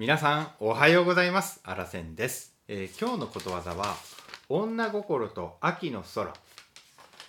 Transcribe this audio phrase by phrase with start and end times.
[0.00, 1.60] 皆さんおはようございます。
[1.62, 3.96] あらせんです、えー今日のことわざは
[4.48, 6.32] 女心と秋の空。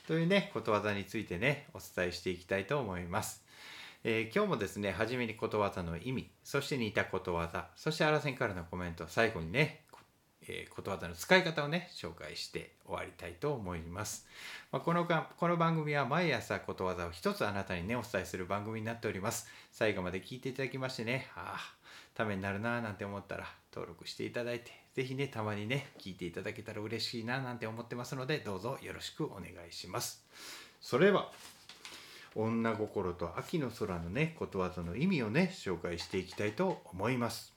[0.07, 3.43] というねことわざについてねお伝えしていきたいと思います、
[4.05, 9.81] えー今日もですね初めにことわざの意味そして似たことわざそしてあらせんからのコメント最後にね
[10.51, 14.27] えーことわざの使い方をね紹介して終わりたいと思います、
[14.71, 19.47] まあこのがこの番組は毎朝ことわざを一つあなたにねお伝えする番組になっております。
[19.71, 21.81] 最後まで聞いていただきましてねああ
[22.13, 30.25] ためになるなぁなんて思ったら登録していただいてぜひねたまにね聞いていただけたら嬉しいななんて思ってますのでどうぞよろしくお願いします。
[30.81, 31.31] それでは
[32.35, 37.50] 女心と秋の空のねことわざの意味をね紹介していきたいと思います。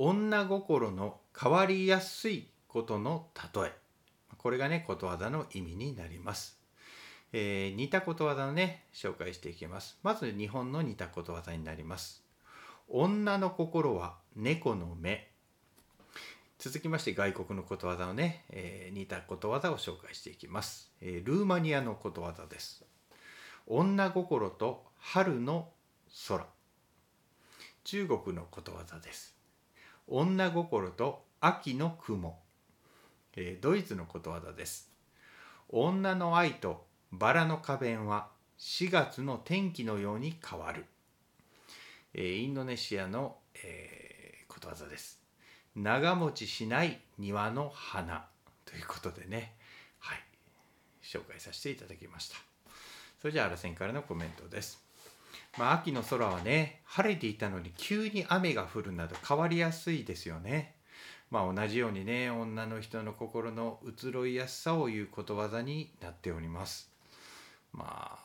[0.00, 3.72] 女心の変わりやすいことの例え。
[4.36, 6.56] これがねことわざの意味になります、
[7.32, 9.98] えー似たことわざをね紹介していきます。
[10.04, 12.22] まず日本の似たことわざになります。
[12.88, 15.32] 女の心は猫の目。
[16.60, 22.84] 続きまして外国のことわざをね、えー似たことわざを紹介していきます、えールーマニアのことわざです。
[23.66, 25.72] 女心と春の
[26.28, 26.46] 空。
[27.82, 29.37] 中国のことわざです。
[30.10, 32.38] 女心と秋の雲、
[33.36, 34.90] えードイツのことわざです。
[35.68, 38.28] 女の愛とバラの花弁は
[38.58, 40.86] 4月の天気のように変わる、
[42.14, 45.20] えーインドネシアの、えーことわざです。
[45.76, 48.26] 長持ちしない庭の花。
[48.64, 49.54] ということでね。
[49.98, 50.18] はい。
[51.02, 52.36] 紹介させていただきました。
[53.20, 54.87] それじゃああらせんからのコメントです。
[55.58, 60.74] まあ秋の空はね晴れていたのに急に雨が降るなど変わりやすいですよね。
[61.30, 66.90] まあ同じようにね女の人の心の移ろいやすさを言うことわざになっております。
[67.72, 68.18] まあ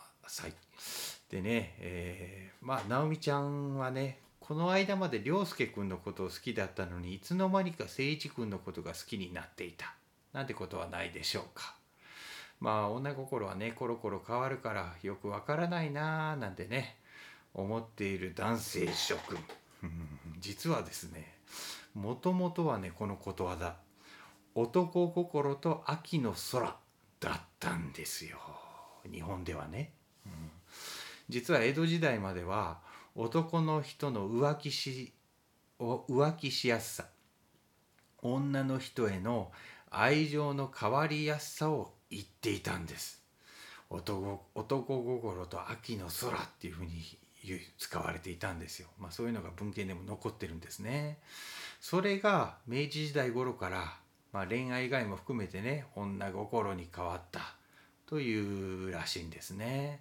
[1.30, 9.94] でね、えーまあ直美ちゃんはねこの間まで涼介くんのことを好きだったのにいつの間にか誠一くんのことが好きになっていた。
[10.32, 11.76] なんてことはないでしょうか。
[12.60, 16.98] まあ女心はねコロコロ変わるからよくわからないなあなんてね。
[17.54, 19.38] 思っている男性諸君。
[20.40, 21.38] 実はですね
[21.94, 23.76] もともとはねこのことわざ。
[24.56, 26.76] 男心と秋の空
[27.20, 28.38] だったんですよ。
[29.12, 29.94] 日本ではね、
[30.26, 30.52] うん
[31.30, 32.82] 実は江戸時代までは
[33.16, 35.14] 男の人の浮気し
[35.80, 37.06] 浮気しやすさ
[38.22, 39.52] 女の人への
[39.90, 43.22] 愛情の変わりやすさを言っていたんです。
[43.90, 47.18] 男男心と秋の空っていうふうに
[47.78, 51.18] 使われていたんですよ、まあ、そういうのが文献でも残ってるんですね。
[51.82, 53.98] それが明治時代頃から、
[54.32, 57.56] まあ、恋愛以外も含めてね女心に変わった
[58.06, 60.00] というらしいんですね。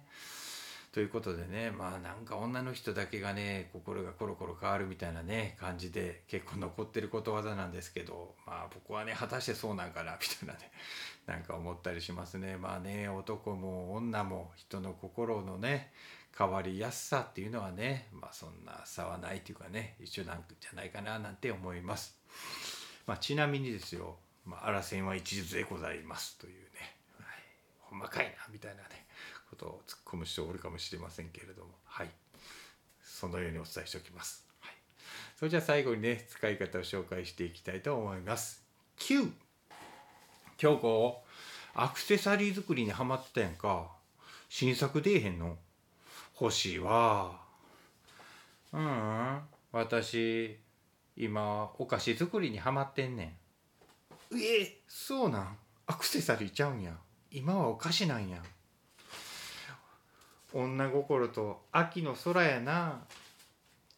[0.93, 10.71] ということでねまあなんか女の人だけがね心がコロコロ変わるみたいなね感じで結構残ってることわざなんですけどまあ僕はね果たしてそうなんかなみたいなね
[11.25, 12.57] なんか思ったりしますね。
[12.57, 15.91] まあね男も女も人の心のね
[16.37, 22.15] 変わりやすさっていうのはねまあそんな差はないというかね一緒なんじゃないかななんて思います。
[23.07, 27.27] まあ、ちなみにですよ「まあ、あらせんは一途でございます」というね、はい、
[27.81, 29.07] ほんまかいなみたいなね。
[29.53, 31.69] ことを突っ込む人おるかもしれませんけれども。
[31.85, 32.09] はい。
[33.03, 34.45] そのようにお伝えしておきます。
[34.59, 34.73] はい、
[35.37, 38.63] それじゃあ最後にね使い方を紹介していきたいと思います。
[38.97, 39.31] 9
[40.57, 41.23] 京子
[41.75, 43.91] アクセサリー作りにハマってたやんか。
[44.49, 45.57] 新作出えへんの？
[46.39, 47.39] 欲しいわ。
[48.71, 49.39] うんうん。
[49.71, 50.57] 私
[51.15, 53.37] 今お菓子作りにハマってんね
[54.31, 54.37] ん。
[54.37, 55.57] えそうなん？
[55.85, 56.97] アクセサリーちゃうんや。
[57.31, 58.37] 今はお菓子なんや
[60.53, 63.01] 女心と秋の空やな。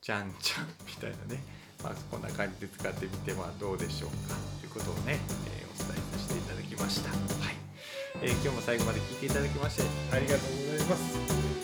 [0.01, 1.43] ちゃんちゃんみたいなね。
[1.83, 4.35] まあこんな感じで使ってみてはどうでしょうか。
[4.61, 7.09] ということをね、えーお伝えさせていただきました。
[7.09, 7.15] は
[7.51, 7.55] い、
[8.21, 9.83] えー今日も最後まで聞いていただきまして
[10.15, 11.17] ありがとうございます。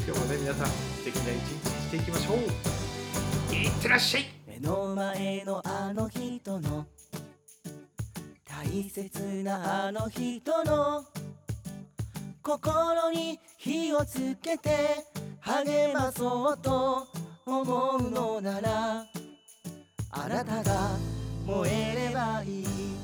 [0.06, 3.54] 今日もね皆さん素敵な一日にしていきましょう。
[3.54, 4.26] いってらっしゃい。
[4.46, 6.86] 目の前のあの人の。
[8.46, 11.06] 大切なあの人の。
[12.44, 15.06] 心に火をつけて
[15.42, 17.08] 励まそうと
[17.46, 19.06] 思うのなら
[20.10, 20.90] あなたが
[21.46, 23.01] 燃えればいい。